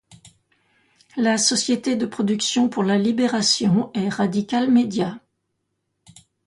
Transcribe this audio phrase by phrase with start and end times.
[1.15, 5.19] La société de production pour la libération est Radical Media.